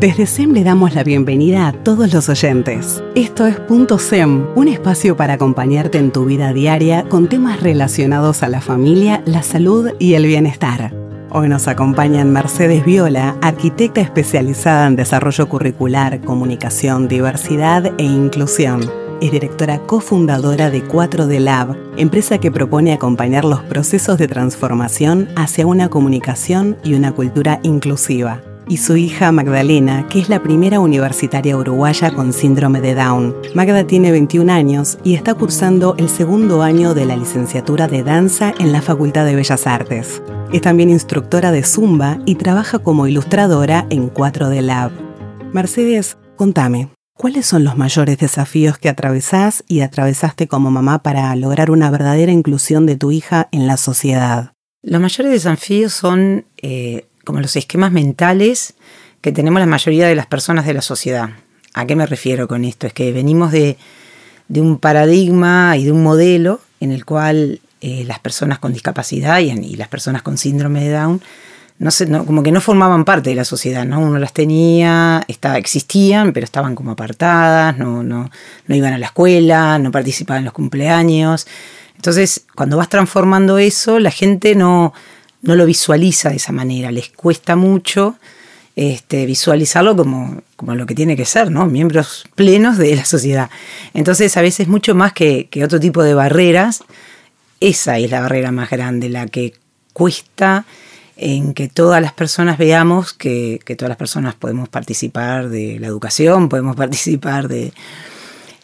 Desde 0.00 0.24
SEM 0.24 0.52
le 0.54 0.64
damos 0.64 0.94
la 0.94 1.04
bienvenida 1.04 1.68
a 1.68 1.72
todos 1.72 2.14
los 2.14 2.30
oyentes. 2.30 3.04
Esto 3.14 3.46
es 3.46 3.60
Punto 3.60 3.98
SEM, 3.98 4.46
un 4.56 4.66
espacio 4.66 5.14
para 5.14 5.34
acompañarte 5.34 5.98
en 5.98 6.10
tu 6.10 6.24
vida 6.24 6.54
diaria 6.54 7.04
con 7.10 7.28
temas 7.28 7.60
relacionados 7.60 8.42
a 8.42 8.48
la 8.48 8.62
familia, 8.62 9.22
la 9.26 9.42
salud 9.42 9.90
y 9.98 10.14
el 10.14 10.24
bienestar. 10.24 10.94
Hoy 11.28 11.50
nos 11.50 11.68
acompañan 11.68 12.32
Mercedes 12.32 12.82
Viola, 12.82 13.36
arquitecta 13.42 14.00
especializada 14.00 14.86
en 14.86 14.96
desarrollo 14.96 15.46
curricular, 15.50 16.22
comunicación, 16.22 17.06
diversidad 17.06 17.92
e 17.98 18.04
inclusión. 18.04 18.80
Es 19.20 19.32
directora 19.32 19.80
cofundadora 19.80 20.70
de 20.70 20.82
4D 20.82 21.40
Lab, 21.40 21.76
empresa 21.98 22.38
que 22.38 22.50
propone 22.50 22.94
acompañar 22.94 23.44
los 23.44 23.60
procesos 23.64 24.16
de 24.16 24.28
transformación 24.28 25.28
hacia 25.36 25.66
una 25.66 25.90
comunicación 25.90 26.78
y 26.82 26.94
una 26.94 27.12
cultura 27.12 27.60
inclusiva 27.62 28.40
y 28.70 28.76
su 28.76 28.96
hija 28.96 29.32
Magdalena, 29.32 30.06
que 30.08 30.20
es 30.20 30.28
la 30.28 30.44
primera 30.44 30.78
universitaria 30.78 31.56
uruguaya 31.56 32.12
con 32.12 32.32
síndrome 32.32 32.80
de 32.80 32.94
Down. 32.94 33.34
Magda 33.52 33.84
tiene 33.84 34.12
21 34.12 34.50
años 34.50 34.96
y 35.02 35.14
está 35.14 35.34
cursando 35.34 35.96
el 35.98 36.08
segundo 36.08 36.62
año 36.62 36.94
de 36.94 37.04
la 37.04 37.16
licenciatura 37.16 37.88
de 37.88 38.04
danza 38.04 38.54
en 38.60 38.70
la 38.70 38.80
Facultad 38.80 39.26
de 39.26 39.34
Bellas 39.34 39.66
Artes. 39.66 40.22
Es 40.52 40.60
también 40.62 40.88
instructora 40.88 41.50
de 41.50 41.64
Zumba 41.64 42.20
y 42.26 42.36
trabaja 42.36 42.78
como 42.78 43.08
ilustradora 43.08 43.86
en 43.90 44.08
4D 44.08 44.60
Lab. 44.60 44.92
Mercedes, 45.52 46.16
contame, 46.36 46.90
¿cuáles 47.12 47.46
son 47.46 47.64
los 47.64 47.76
mayores 47.76 48.18
desafíos 48.18 48.78
que 48.78 48.88
atravesás 48.88 49.64
y 49.66 49.80
atravesaste 49.80 50.46
como 50.46 50.70
mamá 50.70 51.02
para 51.02 51.34
lograr 51.34 51.72
una 51.72 51.90
verdadera 51.90 52.30
inclusión 52.30 52.86
de 52.86 52.94
tu 52.94 53.10
hija 53.10 53.48
en 53.50 53.66
la 53.66 53.76
sociedad? 53.76 54.52
Los 54.82 55.00
mayores 55.00 55.32
desafíos 55.32 55.92
son 55.92 56.46
eh, 56.62 57.09
como 57.30 57.40
los 57.40 57.54
esquemas 57.54 57.92
mentales 57.92 58.74
que 59.20 59.30
tenemos 59.30 59.60
la 59.60 59.66
mayoría 59.66 60.08
de 60.08 60.16
las 60.16 60.26
personas 60.26 60.66
de 60.66 60.74
la 60.74 60.82
sociedad. 60.82 61.30
¿A 61.74 61.86
qué 61.86 61.94
me 61.94 62.04
refiero 62.04 62.48
con 62.48 62.64
esto? 62.64 62.88
Es 62.88 62.92
que 62.92 63.12
venimos 63.12 63.52
de, 63.52 63.76
un 64.48 64.78
paradigma 64.78 65.76
y 65.76 65.84
de 65.84 65.92
un 65.92 66.02
modelo 66.02 66.60
en 66.80 66.90
el 66.90 67.04
cual 67.04 67.60
eh, 67.82 68.02
las 68.04 68.18
personas 68.18 68.58
con 68.58 68.72
discapacidad 68.72 69.38
y, 69.38 69.76
las 69.76 69.86
personas 69.86 70.22
con 70.22 70.38
síndrome 70.38 70.82
de 70.82 70.90
Down 70.90 71.22
no, 71.78 71.92
sé, 71.92 72.10
como 72.10 72.42
que 72.42 72.50
no 72.50 72.60
formaban 72.60 73.04
parte 73.04 73.30
de 73.30 73.36
la 73.36 73.44
sociedad, 73.44 73.84
¿no? 73.84 74.00
Uno 74.00 74.18
las 74.18 74.32
tenía, 74.32 75.22
estaba, 75.28 75.56
existían, 75.56 76.32
pero 76.32 76.42
estaban 76.42 76.74
como 76.74 76.90
apartadas, 76.90 77.78
no, 77.78 78.02
no, 78.02 78.28
no 78.66 78.74
iban 78.74 78.92
a 78.92 78.98
la 78.98 79.06
escuela, 79.06 79.78
no 79.78 79.92
participaban 79.92 80.40
en 80.40 80.46
los 80.46 80.52
cumpleaños. 80.52 81.46
Entonces, 81.94 82.44
cuando 82.56 82.76
vas 82.76 82.88
transformando 82.88 83.56
eso, 83.58 84.00
la 84.00 84.10
gente 84.10 84.56
no, 84.56 84.92
no 85.42 85.56
lo 85.56 85.66
visualiza 85.66 86.30
de 86.30 86.36
esa 86.36 86.52
manera, 86.52 86.90
les 86.90 87.08
cuesta 87.08 87.56
mucho 87.56 88.16
este, 88.76 89.26
visualizarlo 89.26 89.96
como, 89.96 90.42
como, 90.56 90.74
lo 90.74 90.86
que 90.86 90.94
tiene 90.94 91.16
que 91.16 91.24
ser, 91.24 91.50
¿no? 91.50 91.66
Miembros 91.66 92.24
plenos 92.34 92.78
de 92.78 92.96
la 92.96 93.04
sociedad. 93.04 93.50
Entonces, 93.94 94.36
a 94.36 94.42
veces 94.42 94.68
mucho 94.68 94.94
más 94.94 95.12
que, 95.12 95.48
otro 95.64 95.80
tipo 95.80 96.02
de 96.02 96.14
barreras, 96.14 96.84
esa 97.60 97.98
es 97.98 98.10
la 98.10 98.20
barrera 98.20 98.52
más 98.52 98.70
grande, 98.70 99.08
la 99.08 99.26
que 99.26 99.54
cuesta 99.92 100.64
en 101.16 101.52
que 101.52 101.68
todas 101.68 102.00
las 102.00 102.14
personas 102.14 102.56
veamos 102.56 103.12
que, 103.12 103.60
que, 103.64 103.76
todas 103.76 103.90
las 103.90 103.98
personas 103.98 104.34
podemos 104.34 104.68
participar 104.68 105.50
de 105.50 105.78
la 105.78 105.86
educación, 105.86 106.48
podemos 106.48 106.76
participar 106.76 107.48
de, 107.48 107.74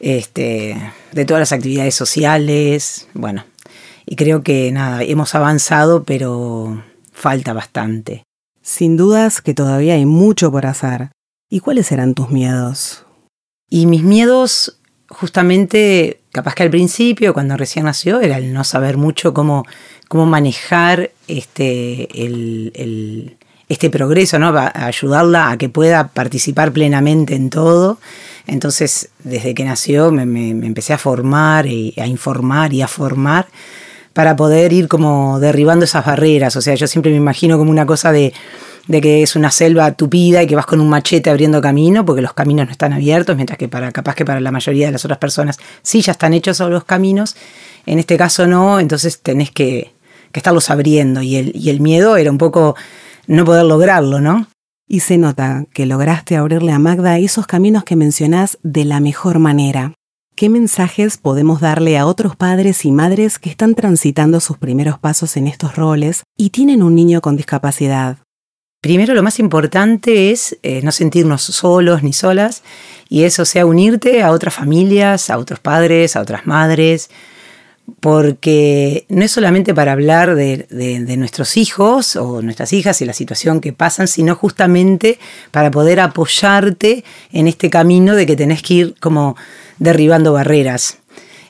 este, 0.01 0.81
de 1.13 1.25
todas 1.25 1.41
las 1.41 1.53
actividades 1.53 1.95
sociales, 1.95 3.09
bueno, 3.13 3.45
y 4.07 4.15
creo 4.15 4.43
que 4.43 4.71
nada, 4.71 5.03
hemos 5.03 5.35
avanzado, 5.35 6.05
pero 6.05 6.83
falta 7.13 7.53
bastante. 7.53 8.23
Sin 8.63 8.97
dudas 8.97 9.41
que 9.41 9.53
todavía 9.53 9.95
hay 9.95 10.07
mucho 10.07 10.53
por 10.53 10.67
hacer. 10.67 11.11
¿Y 11.51 11.61
cuáles 11.61 11.91
eran 11.91 12.15
tus 12.15 12.31
miedos? 12.31 13.05
Y 13.69 13.87
mis 13.87 14.05
miedos, 14.05 14.79
justamente, 15.09 16.21
capaz 16.31 16.55
que 16.55 16.63
al 16.63 16.71
principio, 16.71 17.35
cuando 17.35 17.57
recién 17.57 17.85
nació, 17.85 18.21
era 18.21 18.39
el 18.39 18.53
no 18.53 18.63
saber 18.63 18.97
mucho 18.97 19.35
cómo, 19.35 19.65
cómo 20.09 20.25
manejar 20.25 21.11
este, 21.27 22.09
el, 22.25 23.37
este 23.69 23.91
progreso, 23.91 24.39
¿no? 24.39 24.55
ayudarla 24.57 25.51
a 25.51 25.59
que 25.59 25.69
pueda 25.69 26.09
participar 26.09 26.71
plenamente 26.73 27.35
en 27.35 27.51
todo. 27.51 27.99
Entonces, 28.47 29.09
desde 29.25 29.55
que 29.55 29.65
nació, 29.65 30.13
me, 30.13 30.27
me 30.27 30.67
empecé 30.67 30.93
a 30.93 30.99
formar 30.99 31.67
y 31.67 31.95
a 31.97 32.07
informar 32.07 32.73
y 32.73 32.83
a 32.83 32.89
formar 32.89 33.49
para 34.17 34.35
poder 34.35 34.73
ir 34.73 34.89
como 34.89 35.41
derribando 35.41 35.85
esas 35.85 36.07
barreras. 36.07 36.57
O 36.57 36.63
sea, 36.63 36.75
yo 36.75 36.87
siempre 36.87 37.11
me 37.11 37.19
imagino 37.19 37.59
como 37.59 37.71
una 37.71 37.85
cosa 37.85 38.13
de, 38.13 38.33
que 38.91 39.23
es 39.23 39.37
una 39.37 39.51
selva 39.51 39.93
tupida 39.93 40.43
y 40.43 40.47
que 40.47 40.57
vas 40.57 40.65
con 40.65 40.81
un 40.81 40.89
machete 40.89 41.29
abriendo 41.29 41.61
camino, 41.61 42.03
porque 42.07 42.23
los 42.23 42.33
caminos 42.33 42.65
no 42.65 42.73
están 42.73 42.95
abiertos, 42.95 43.37
mientras 43.37 43.59
que 43.59 43.69
para 43.69 43.93
capaz 43.93 44.15
que 44.15 44.25
para 44.25 44.41
la 44.41 44.51
mayoría 44.51 44.87
de 44.87 44.93
las 44.93 45.05
otras 45.05 45.19
personas 45.19 45.59
sí 45.83 46.01
ya 46.01 46.13
están 46.13 46.33
hechos 46.33 46.61
los 46.61 46.85
caminos. 46.85 47.37
En 47.85 47.99
este 47.99 48.17
caso 48.17 48.47
no, 48.47 48.81
entonces 48.81 49.21
tenés 49.21 49.51
que, 49.51 49.93
estarlos 50.33 50.71
abriendo. 50.71 51.21
Y 51.21 51.37
el, 51.37 51.53
y 51.55 51.69
el 51.69 51.81
miedo 51.81 52.17
era 52.17 52.31
un 52.31 52.39
poco 52.39 52.75
no 53.27 53.45
poder 53.45 53.67
lograrlo, 53.67 54.23
¿no? 54.23 54.49
Y 54.89 55.01
se 55.01 55.19
nota 55.19 55.67
que 55.75 55.85
lograste 55.85 56.37
abrirle 56.37 56.73
a 56.73 56.79
Magda 56.79 57.19
esos 57.19 57.47
caminos 57.47 57.85
que 57.85 57.97
mencionás 57.97 58.57
de 58.63 58.87
la 58.87 59.01
mejor 59.01 59.41
manera. 59.41 59.93
¿Qué 60.39 60.51
mensajes 60.51 61.17
podemos 61.17 61.63
darle 61.63 61.97
a 61.97 62.05
otros 62.05 62.37
padres 62.37 62.85
y 62.85 62.93
madres 62.93 63.39
que 63.39 63.49
están 63.49 63.75
transitando 63.75 64.39
sus 64.41 64.59
primeros 64.59 64.99
pasos 64.99 65.39
en 65.39 65.47
estos 65.47 65.77
roles 65.77 66.25
y 66.37 66.51
tienen 66.51 66.83
un 66.83 66.95
niño 66.95 67.23
con 67.23 67.39
discapacidad? 67.39 68.19
Primero, 68.83 69.15
lo 69.15 69.23
más 69.23 69.39
importante 69.39 70.33
es 70.33 70.59
eh, 70.63 70.83
no 70.83 70.93
sentirnos 70.93 71.41
solos 71.41 72.03
ni 72.03 72.13
solas, 72.13 72.63
y 73.09 73.25
eso 73.25 73.47
sea 73.47 73.65
unirte 73.65 74.23
a 74.23 74.31
otras 74.31 74.53
familias, 74.53 75.31
a 75.31 75.39
otros 75.39 75.59
padres, 75.59 76.17
a 76.17 76.21
otras 76.21 76.47
madres, 76.47 77.09
porque 78.01 79.07
no 79.09 79.25
es 79.25 79.31
solamente 79.31 79.73
para 79.73 79.93
hablar 79.93 80.35
de, 80.35 80.67
nuestros 81.17 81.57
hijos 81.57 82.17
o 82.17 82.43
nuestras 82.43 82.75
hijas 82.75 83.01
y 83.01 83.07
la 83.07 83.13
situación 83.15 83.61
que 83.61 83.73
pasan, 83.73 84.07
sino 84.07 84.35
justamente 84.35 85.19
para 85.51 85.71
poder 85.71 86.01
apoyarte 86.01 87.05
en 87.33 87.47
este 87.47 87.71
camino 87.71 88.15
de 88.15 88.27
que 88.27 88.37
tenés 88.37 88.63
que 88.63 88.75
ir 88.75 88.95
como 89.01 89.37
derribando 89.79 90.33
barreras. 90.33 90.99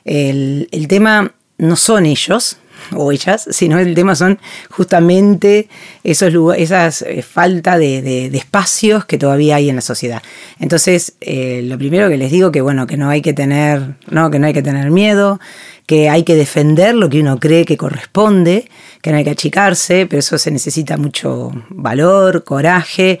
El, 0.05 0.67
tema 0.87 1.33
no 1.57 1.75
son 1.75 2.05
ellos 2.05 2.57
o 2.95 3.11
ellas, 3.11 3.47
sino 3.51 3.79
el 3.79 3.93
tema 3.95 4.15
son 4.15 4.39
justamente 4.69 5.67
esos 6.03 6.33
esas 6.57 7.01
eh, 7.01 7.21
falta 7.21 7.77
de, 7.77 8.27
espacios 8.27 9.05
que 9.05 9.17
todavía 9.17 9.57
hay 9.57 9.69
en 9.69 9.75
la 9.75 9.81
sociedad. 9.81 10.21
Entonces, 10.59 11.15
eh, 11.19 11.61
lo 11.63 11.77
primero 11.77 12.09
que 12.09 12.17
les 12.17 12.31
digo 12.31 12.51
que 12.51 12.61
bueno, 12.61 12.87
que 12.87 12.95
no 12.95 13.09
hay 13.09 13.21
que 13.21 13.33
tener, 13.33 13.95
no, 14.09 14.31
que 14.31 14.39
no 14.39 14.47
hay 14.47 14.53
que 14.53 14.61
tener 14.61 14.91
miedo, 14.91 15.39
que 15.85 16.09
hay 16.09 16.23
que 16.23 16.35
defender 16.35 16.95
lo 16.95 17.09
que 17.09 17.19
uno 17.19 17.39
cree 17.39 17.65
que 17.65 17.75
corresponde, 17.75 18.69
que 19.01 19.11
no 19.11 19.17
hay 19.17 19.23
que 19.23 19.31
achicarse, 19.31 20.05
pero 20.05 20.19
eso 20.19 20.37
se 20.37 20.51
necesita 20.51 20.97
mucho 20.97 21.51
valor, 21.69 22.43
coraje. 22.43 23.19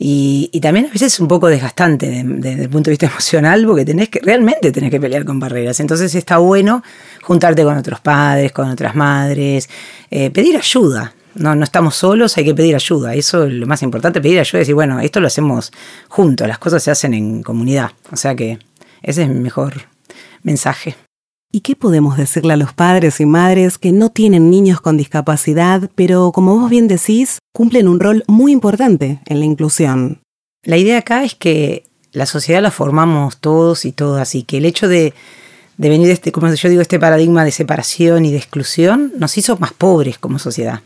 Y, 0.00 0.60
también 0.60 0.86
a 0.86 0.92
veces 0.92 1.14
es 1.14 1.20
un 1.20 1.26
poco 1.26 1.48
desgastante 1.48 2.22
desde 2.24 2.62
el 2.62 2.70
punto 2.70 2.88
de 2.88 2.92
vista 2.92 3.06
emocional, 3.10 3.66
porque 3.66 3.84
tenés 3.84 4.08
que, 4.08 4.20
realmente 4.20 4.70
tenés 4.70 4.90
que 4.90 5.00
pelear 5.00 5.24
con 5.24 5.40
barreras. 5.40 5.80
Entonces 5.80 6.14
está 6.14 6.38
bueno 6.38 6.82
juntarte 7.22 7.64
con 7.64 7.76
otros 7.76 8.00
padres, 8.00 8.52
con 8.52 8.68
otras 8.70 8.94
madres, 8.94 9.68
eh, 10.10 10.30
pedir 10.30 10.56
ayuda. 10.56 11.14
No, 11.34 11.54
no 11.54 11.64
estamos 11.64 11.94
solos, 11.96 12.36
hay 12.36 12.44
que 12.44 12.54
pedir 12.54 12.74
ayuda. 12.74 13.14
Eso 13.14 13.44
es 13.44 13.52
lo 13.52 13.66
más 13.66 13.82
importante, 13.82 14.20
pedir 14.20 14.40
ayuda 14.40 14.58
y 14.58 14.62
decir, 14.62 14.74
bueno, 14.74 15.00
esto 15.00 15.20
lo 15.20 15.26
hacemos 15.26 15.72
juntos, 16.08 16.46
las 16.48 16.58
cosas 16.58 16.82
se 16.82 16.90
hacen 16.90 17.14
en 17.14 17.42
comunidad. 17.42 17.90
O 18.12 18.16
sea 18.16 18.34
que 18.34 18.58
ese 19.02 19.22
es 19.22 19.28
mi 19.28 19.40
mejor 19.40 19.74
mensaje. 20.42 20.96
¿Y 21.50 21.60
qué 21.60 21.74
podemos 21.74 22.18
decirle 22.18 22.52
a 22.52 22.58
los 22.58 22.74
padres 22.74 23.20
y 23.20 23.26
madres 23.26 23.78
que 23.78 23.90
no 23.90 24.10
tienen 24.10 24.50
niños 24.50 24.82
con 24.82 24.98
discapacidad, 24.98 25.90
pero 25.94 26.30
como 26.30 26.58
vos 26.58 26.68
bien 26.68 26.88
decís, 26.88 27.38
cumplen 27.54 27.88
un 27.88 28.00
rol 28.00 28.22
muy 28.26 28.52
importante 28.52 29.20
en 29.24 29.38
la 29.38 29.46
inclusión? 29.46 30.20
La 30.62 30.76
idea 30.76 30.98
acá 30.98 31.24
es 31.24 31.34
que 31.34 31.84
la 32.12 32.26
sociedad 32.26 32.60
la 32.60 32.70
formamos 32.70 33.38
todos 33.38 33.86
y 33.86 33.92
todas 33.92 34.34
y 34.34 34.42
que 34.42 34.58
el 34.58 34.66
hecho 34.66 34.88
de, 34.88 35.14
venir 35.78 36.06
de 36.08 36.12
este, 36.12 36.32
como 36.32 36.52
yo 36.52 36.68
digo, 36.68 36.82
este 36.82 36.98
paradigma 36.98 37.46
de 37.46 37.52
separación 37.52 38.26
y 38.26 38.30
de 38.30 38.36
exclusión 38.36 39.14
nos 39.16 39.38
hizo 39.38 39.56
más 39.56 39.72
pobres 39.72 40.18
como 40.18 40.38
sociedad. 40.38 40.82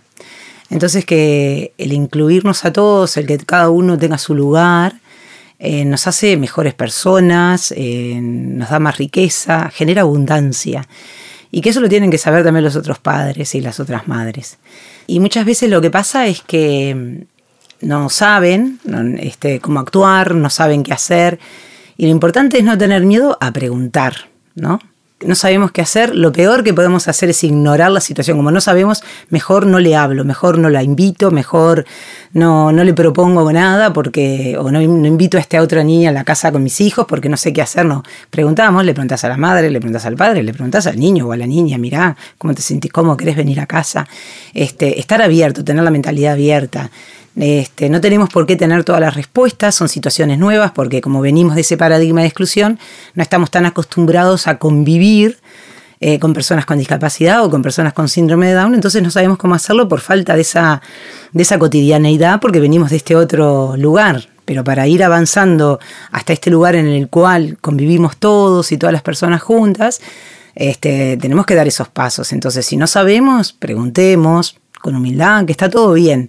Entonces 0.71 1.05
que 1.05 1.75
el 1.77 1.93
incluirnos 1.93 2.65
a 2.65 2.73
todos, 2.73 3.17
el 3.17 3.27
que 3.27 3.37
cada 3.39 3.69
uno 3.69 3.99
tenga 3.99 4.17
su 4.17 4.37
lugar, 4.37 5.02
eh, 5.65 5.85
nos 5.85 6.09
hace 6.09 6.37
mejores 6.37 6.75
personas, 6.75 7.73
eh, 7.77 8.19
nos 8.21 8.71
da 8.71 8.81
más 8.81 8.99
riqueza, 8.99 9.71
genera 9.71 10.03
abundancia. 10.03 10.89
Y 11.53 11.61
que 11.61 11.71
eso 11.71 11.81
lo 11.81 11.89
tienen 11.89 12.11
que 12.11 12.19
saber 12.19 12.43
también 12.43 12.65
los 12.65 12.75
otros 12.75 12.99
padres 12.99 13.55
y 13.55 13.61
las 13.61 13.79
otras 13.79 14.09
madres. 14.09 14.59
Y 15.07 15.21
muchas 15.21 15.47
veces 15.47 15.71
lo 15.71 15.81
que 15.81 15.89
pasa 15.89 16.27
es 16.27 16.43
que 16.43 16.97
mm, 17.81 17.87
no 17.87 18.09
saben 18.09 18.81
este, 19.21 19.61
cómo 19.61 19.79
actuar, 19.79 20.35
no 20.35 20.51
saben 20.51 20.83
qué 20.83 20.95
hacer. 20.95 21.39
Y 21.97 22.07
lo 22.07 22.11
importante 22.11 22.59
es 22.59 22.65
no 22.65 22.77
tener 22.77 23.05
miedo 23.05 23.39
a 23.41 23.53
preguntar, 23.53 24.31
¿no? 24.57 24.81
No 25.27 25.35
sabemos 25.35 25.73
qué 25.73 25.81
hacer, 25.81 26.15
lo 26.15 26.33
peor 26.33 26.65
que 26.65 26.75
podemos 26.75 27.09
hacer 27.09 27.31
es 27.31 27.45
ignorar 27.45 27.91
la 27.91 28.01
situación. 28.01 28.37
Como 28.37 28.51
no 28.51 28.61
sabemos, 28.61 29.03
mejor 29.29 29.67
no 29.67 29.79
le 29.79 29.97
hablo, 29.97 30.25
mejor 30.25 30.59
no 30.59 30.69
la 30.69 30.83
invito, 30.83 31.31
mejor 31.31 31.85
no, 32.33 32.73
no 32.73 32.85
le 32.85 32.95
propongo 32.95 33.51
nada 33.53 33.93
porque, 33.93 34.57
o 34.59 34.71
no, 34.71 34.81
invito 34.81 35.37
a 35.37 35.41
esta 35.41 35.61
otra 35.61 35.85
niña 35.85 36.11
a 36.11 36.13
la 36.13 36.25
casa 36.25 36.53
con 36.53 36.63
mis 36.63 36.81
hijos 36.81 37.07
porque 37.07 37.29
no 37.29 37.37
sé 37.37 37.53
qué 37.53 37.63
hacer. 37.63 37.85
No, 37.87 38.03
preguntamos, 38.31 38.85
le 38.85 38.95
preguntas 38.95 39.25
a 39.25 39.29
la 39.29 39.37
madre, 39.37 39.71
le 39.71 39.81
preguntas 39.81 40.07
al 40.07 40.17
padre, 40.17 40.43
le 40.43 40.53
preguntas 40.53 40.87
al 40.87 40.99
niño 40.99 41.27
o 41.27 41.33
a 41.33 41.37
la 41.37 41.47
niña, 41.47 41.79
mirá, 41.79 42.17
¿cómo 42.39 42.55
te 42.55 42.63
sentís? 42.63 42.93
¿Cómo 42.93 43.17
querés 43.17 43.37
venir 43.37 43.61
a 43.61 43.67
casa? 43.67 44.07
Este, 44.55 44.99
estar 44.99 45.23
abierto, 45.23 45.65
tener 45.65 45.85
la 45.85 45.91
mentalidad 45.91 46.33
abierta. 46.33 46.91
Este, 47.35 47.89
no 47.89 48.01
tenemos 48.01 48.29
por 48.29 48.47
qué 48.47 48.57
tener 48.57 48.85
todas 48.85 49.01
las 49.01 49.15
respuestas, 49.15 49.75
son 49.75 49.89
situaciones 49.89 50.39
nuevas 50.39 50.73
porque 50.73 51.01
como 51.01 51.23
venimos 51.23 51.55
de 51.55 51.63
ese 51.63 51.79
paradigma 51.79 52.21
de 52.21 52.27
exclusión, 52.27 52.79
no 53.15 53.23
estamos 53.23 53.51
tan 53.51 53.65
acostumbrados 53.65 54.47
a 54.47 54.59
convivir 54.59 55.39
eh, 56.01 56.19
con 56.19 56.35
personas 56.35 56.67
con 56.67 56.79
discapacidad 56.79 57.45
o 57.45 57.51
con 57.51 57.63
personas 57.63 57.95
con 57.95 58.09
síndrome 58.09 58.49
de 58.49 58.55
Down, 58.55 58.75
entonces 58.75 59.03
no 59.03 59.11
sabemos 59.11 59.39
cómo 59.39 59.55
hacerlo 59.55 59.89
por 59.89 60.01
falta 60.01 60.35
de 60.35 60.43
esa, 60.43 60.83
de 61.33 61.43
esa 61.43 61.59
cotidianeidad 61.59 62.41
porque 62.41 62.61
venimos 62.61 62.91
de 62.91 62.97
este 62.97 63.17
otro 63.17 63.77
lugar. 63.77 64.29
Pero 64.45 64.65
para 64.65 64.89
ir 64.89 65.05
avanzando 65.05 65.79
hasta 66.11 66.33
este 66.33 66.51
lugar 66.51 66.75
en 66.75 66.87
el 66.87 67.09
cual 67.09 67.57
convivimos 67.61 68.17
todos 68.17 68.73
y 68.73 68.77
todas 68.77 68.93
las 68.93 69.03
personas 69.03 69.41
juntas, 69.41 70.01
este, 70.57 71.17
tenemos 71.19 71.47
que 71.47 71.55
dar 71.55 71.69
esos 71.69 71.89
pasos. 71.89 72.33
Entonces, 72.33 72.67
si 72.67 72.77
no 72.77 72.89
sabemos, 72.89 73.53
preguntemos 73.53 74.57
con 74.81 74.97
humildad, 74.97 75.47
que 75.47 75.53
está 75.53 75.71
todo 75.71 75.93
bien 75.93 76.29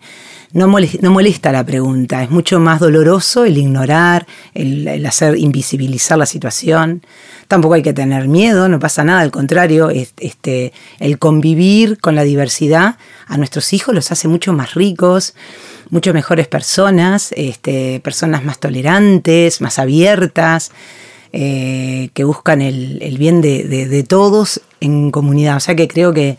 no 0.53 0.67
molesta, 0.67 1.51
la 1.51 1.65
pregunta, 1.65 2.21
es 2.21 2.29
mucho 2.29 2.59
más 2.59 2.79
doloroso 2.79 3.44
el 3.44 3.57
ignorar, 3.57 4.27
el, 4.53 5.03
hacer 5.03 5.35
invisibilizar 5.35 6.15
la 6.15 6.27
situación. 6.27 7.01
Tampoco 7.47 7.73
hay 7.73 7.81
que 7.81 7.94
tener 7.94 8.27
miedo, 8.27 8.69
no 8.69 8.79
pasa 8.79 9.03
nada, 9.03 9.21
al 9.21 9.31
contrario, 9.31 9.89
este, 9.89 10.71
el 11.00 11.17
convivir 11.17 11.97
con 11.97 12.13
la 12.13 12.23
diversidad 12.23 12.97
a 13.25 13.38
nuestros 13.38 13.73
hijos 13.73 13.95
los 13.95 14.11
hace 14.11 14.27
mucho 14.27 14.53
más 14.53 14.75
ricos, 14.75 15.33
mucho 15.89 16.13
mejores 16.13 16.47
personas, 16.47 17.33
este, 17.35 18.00
personas 18.01 18.45
más 18.45 18.59
tolerantes, 18.59 19.59
más 19.59 19.79
abiertas. 19.79 20.71
Eh, 21.35 22.11
que 22.13 22.25
buscan 22.25 22.61
el, 22.61 23.17
bien 23.17 23.41
de 23.41 24.05
todos 24.07 24.61
en 24.81 25.09
comunidad. 25.09 25.57
O 25.57 25.59
sea 25.59 25.75
que 25.75 25.88
creo 25.88 26.13
que 26.13 26.38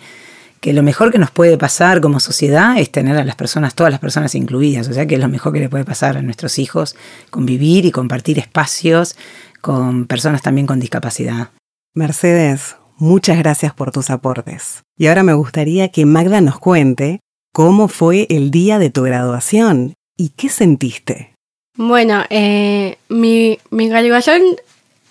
que 0.64 0.72
lo 0.72 0.82
mejor 0.82 1.12
que 1.12 1.18
nos 1.18 1.30
puede 1.30 1.58
pasar 1.58 2.00
como 2.00 2.20
sociedad 2.20 2.78
es 2.78 2.90
tener 2.90 3.18
a 3.18 3.24
las 3.26 3.36
personas, 3.36 3.74
todas 3.74 3.92
las 3.92 4.00
personas 4.00 4.34
incluidas. 4.34 4.88
O 4.88 4.94
sea 4.94 5.04
que 5.04 5.16
es 5.16 5.20
lo 5.20 5.28
mejor 5.28 5.52
que 5.52 5.60
le 5.60 5.68
puede 5.68 5.84
pasar 5.84 6.16
a 6.16 6.22
nuestros 6.22 6.58
hijos, 6.58 6.96
convivir 7.28 7.84
y 7.84 7.90
compartir 7.90 8.38
espacios 8.38 9.14
con 9.60 10.06
personas 10.06 10.40
también 10.40 10.66
con 10.66 10.80
discapacidad. 10.80 11.50
Mercedes, 11.92 12.76
muchas 12.96 13.36
gracias 13.36 13.74
por 13.74 13.92
tus 13.92 14.08
aportes. 14.08 14.82
Y 14.96 15.08
ahora 15.08 15.22
me 15.22 15.34
gustaría 15.34 15.90
que 15.90 16.06
Magda 16.06 16.40
nos 16.40 16.58
cuente 16.58 17.20
cómo 17.52 17.86
fue 17.86 18.26
el 18.30 18.50
día 18.50 18.78
de 18.78 18.88
tu 18.88 19.02
graduación 19.02 19.92
y 20.16 20.30
qué 20.30 20.48
sentiste. 20.48 21.34
Bueno, 21.76 22.24
eh, 22.30 22.96
mi, 23.10 23.58
graduación 23.70 24.40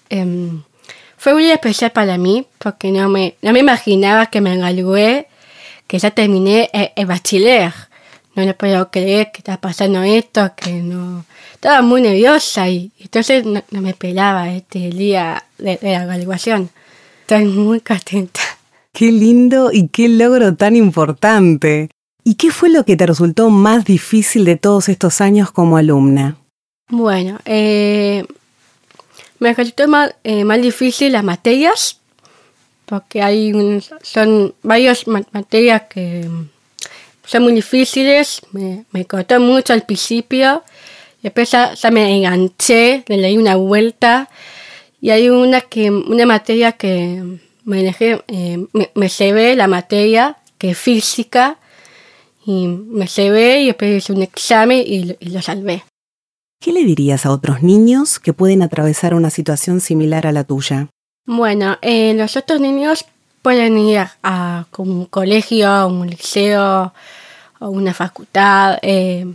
em, 0.09 0.63
fue 1.15 1.35
muy 1.35 1.51
especial 1.51 1.91
para 1.91 2.17
mí 2.17 2.47
porque 2.57 2.91
no 2.91 3.07
me, 3.07 3.35
no 3.43 3.53
me 3.53 3.59
imaginaba 3.59 4.25
que 4.31 4.41
me 4.41 4.57
gradué 4.57 5.27
que 5.87 5.99
ya 5.99 6.11
terminé 6.11 6.69
el, 6.95 7.05
bachiller. 7.05 7.73
No 8.35 8.43
le 8.43 8.53
puedo 8.53 8.89
creer 8.89 9.31
que 9.31 9.39
está 9.39 9.59
pasando 9.59 10.01
esto, 10.03 10.51
que 10.55 10.73
no... 10.73 11.25
Estaba 11.53 11.81
muy 11.81 12.01
nerviosa 12.01 12.67
y 12.67 12.91
entonces 12.99 13.45
no, 13.45 13.63
me 13.69 13.91
esperaba 13.91 14.51
este 14.51 14.89
día 14.89 15.45
de, 15.57 15.79
la 15.81 16.05
graduación. 16.05 16.69
Estoy 17.21 17.45
muy 17.45 17.79
contenta. 17.79 18.41
Qué 18.91 19.11
lindo 19.11 19.71
y 19.71 19.87
qué 19.87 20.09
logro 20.09 20.55
tan 20.55 20.75
importante. 20.75 21.89
¿Y 22.25 22.35
qué 22.35 22.51
fue 22.51 22.69
lo 22.69 22.85
que 22.85 22.97
te 22.97 23.05
resultó 23.05 23.49
más 23.49 23.85
difícil 23.85 24.45
de 24.45 24.57
todos 24.57 24.89
estos 24.89 25.21
años 25.21 25.51
como 25.51 25.77
alumna? 25.77 26.37
Bueno, 26.89 27.39
eh, 27.45 28.25
me 29.39 29.53
resultó 29.53 29.87
más, 29.87 30.15
eh, 30.23 30.43
más 30.43 30.61
difícil 30.61 31.13
las 31.13 31.23
materias 31.23 31.99
porque 32.85 33.21
hay 33.21 33.53
son 34.01 34.53
varias 34.61 35.07
materias 35.07 35.83
que 35.89 36.29
son 37.25 37.43
muy 37.43 37.53
difíciles, 37.53 38.41
me, 38.51 38.85
me 38.91 39.05
costó 39.05 39.39
mucho 39.39 39.73
al 39.73 39.83
principio, 39.83 40.63
después 41.21 41.51
ya, 41.51 41.73
me 41.91 42.17
enganché, 42.17 43.03
le 43.07 43.17
leí 43.17 43.37
una 43.37 43.55
vuelta 43.55 44.29
y 44.99 45.09
hay 45.11 45.29
una 45.29 45.61
que 45.61 45.89
una 45.89 46.25
materia 46.25 46.73
que 46.73 47.39
me 47.63 47.83
dejé, 47.83 48.21
eh, 48.27 48.65
me, 48.73 48.91
me 48.93 49.55
la 49.55 49.67
materia, 49.67 50.37
que 50.57 50.71
es 50.71 50.77
física, 50.77 51.57
y 52.45 52.67
me 52.67 53.07
ve 53.15 53.61
y 53.61 53.67
después 53.67 54.03
hice 54.03 54.13
un 54.13 54.21
examen 54.21 54.83
y, 54.85 55.15
y 55.19 55.29
lo 55.29 55.41
salvé. 55.41 55.83
¿Qué 56.59 56.71
le 56.71 56.83
dirías 56.83 57.25
a 57.25 57.31
otros 57.31 57.61
niños 57.61 58.19
que 58.19 58.33
pueden 58.33 58.61
atravesar 58.61 59.13
una 59.13 59.29
situación 59.29 59.81
similar 59.81 60.27
a 60.27 60.31
la 60.31 60.43
tuya? 60.43 60.89
Bueno, 61.25 61.77
eh, 61.81 62.13
los 62.15 62.35
otros 62.35 62.59
niños 62.59 63.05
pueden 63.41 63.77
ir 63.77 64.05
a, 64.23 64.65
un 64.77 65.05
colegio, 65.05 65.87
un 65.87 66.07
liceo 66.07 66.93
o 67.59 67.69
una 67.69 67.93
facultad. 67.93 68.77
Eh, 68.81 69.25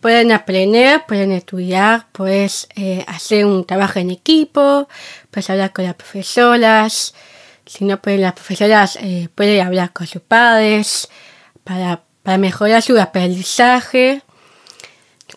pueden 0.00 0.32
aprender, 0.32 1.04
pueden 1.06 1.32
estudiar, 1.32 2.06
puedes 2.12 2.66
eh, 2.76 3.04
hacer 3.06 3.44
un 3.44 3.66
trabajo 3.66 3.98
en 3.98 4.10
equipo, 4.10 4.88
puedes 5.30 5.50
hablar 5.50 5.72
con 5.72 5.84
las 5.84 5.94
profesoras. 5.94 7.14
Si 7.66 7.84
no 7.84 8.00
pueden 8.00 8.22
las 8.22 8.32
profesoras, 8.32 8.96
eh, 9.02 9.28
pueden 9.34 9.66
hablar 9.66 9.92
con 9.92 10.06
sus 10.06 10.22
padres 10.22 11.08
para, 11.64 12.02
mejorar 12.38 12.82
su 12.82 12.98
aprendizaje. 12.98 14.22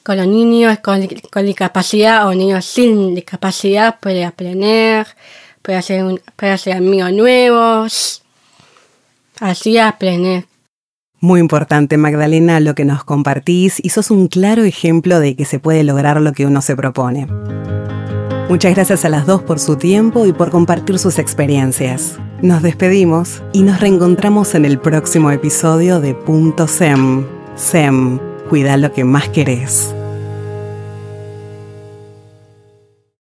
Con 0.04 0.18
los 0.18 0.28
niños 0.28 0.80
con, 0.80 1.06
con 1.32 1.46
discapacidad 1.46 2.28
o 2.28 2.34
niños 2.34 2.66
sin 2.66 3.14
discapacidad 3.14 4.00
pueden 4.00 4.26
aprender 4.26 5.06
puede 5.62 5.78
hacer, 5.78 6.04
un, 6.04 6.22
hacer 6.38 6.78
amigos 6.78 7.14
nuevos, 7.14 8.24
así 9.40 9.78
aprender. 9.78 10.46
Muy 11.20 11.40
importante, 11.40 11.98
Magdalena, 11.98 12.60
lo 12.60 12.74
que 12.74 12.84
nos 12.84 13.04
compartís 13.04 13.80
y 13.84 13.90
sos 13.90 14.10
un 14.10 14.28
claro 14.28 14.64
ejemplo 14.64 15.20
de 15.20 15.36
que 15.36 15.46
se 15.46 15.60
puede 15.60 15.84
lograr 15.84 16.20
lo 16.20 16.34
que 16.34 16.48
uno 16.48 16.62
se 16.62 16.76
propone. 16.76 17.28
Muchas 18.50 18.76
gracias 18.76 19.06
a 19.06 19.10
las 19.10 19.28
dos 19.28 19.44
por 19.44 19.60
su 19.60 19.78
tiempo 19.78 20.26
y 20.26 20.34
por 20.34 20.50
compartir 20.50 21.00
sus 21.00 21.20
experiencias. 21.20 22.20
Nos 22.42 22.64
despedimos 22.64 23.44
y 23.54 23.62
nos 23.62 23.80
reencontramos 23.80 24.56
en 24.56 24.66
el 24.66 24.80
próximo 24.80 25.32
episodio 25.32 26.02
de 26.02 26.16
Punto 26.16 26.68
SEM. 26.68 27.24
SEM, 27.56 28.20
cuida 28.50 28.76
lo 28.78 28.92
que 28.92 29.04
más 29.04 29.30
querés. 29.30 29.96